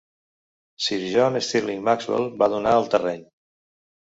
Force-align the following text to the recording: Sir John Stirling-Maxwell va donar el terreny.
Sir 0.85 0.97
John 1.15 1.37
Stirling-Maxwell 1.49 2.27
va 2.43 2.51
donar 2.55 2.75
el 2.81 2.91
terreny. 2.95 3.25